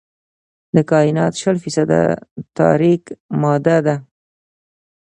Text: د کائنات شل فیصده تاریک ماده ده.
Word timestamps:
د 0.75 0.77
کائنات 0.91 1.33
شل 1.41 1.57
فیصده 1.63 2.01
تاریک 2.59 3.03
ماده 3.41 3.77
ده. 3.85 3.95